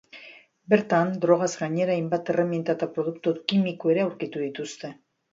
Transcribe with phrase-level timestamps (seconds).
[0.73, 4.91] Bertan, drogaz gainera, hainbat erreminta eta produktu kimiko ere aurkitu dituzte.